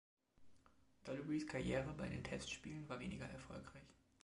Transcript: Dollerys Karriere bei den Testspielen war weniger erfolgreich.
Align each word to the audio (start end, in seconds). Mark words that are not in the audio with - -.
Dollerys 1.03 1.45
Karriere 1.45 1.93
bei 1.95 2.07
den 2.09 2.23
Testspielen 2.23 2.89
war 2.89 2.99
weniger 2.99 3.29
erfolgreich. 3.29 3.93